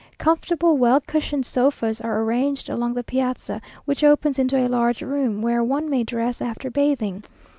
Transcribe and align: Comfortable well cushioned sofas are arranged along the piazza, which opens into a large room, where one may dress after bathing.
Comfortable 0.17 0.77
well 0.77 0.99
cushioned 0.99 1.45
sofas 1.45 2.01
are 2.01 2.23
arranged 2.23 2.69
along 2.69 2.95
the 2.95 3.03
piazza, 3.03 3.61
which 3.85 4.03
opens 4.03 4.39
into 4.39 4.57
a 4.57 4.65
large 4.67 5.03
room, 5.03 5.43
where 5.43 5.63
one 5.63 5.87
may 5.91 6.03
dress 6.03 6.41
after 6.41 6.71
bathing. 6.71 7.23